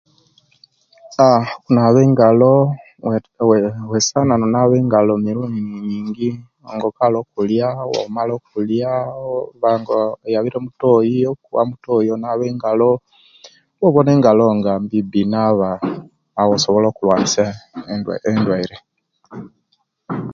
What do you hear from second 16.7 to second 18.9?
okulwanisia endwaire endwaire.